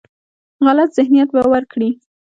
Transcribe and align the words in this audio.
غلط 0.65 0.89
ذهنیت 0.97 1.29
به 1.33 1.41
ورکړي. 1.53 1.89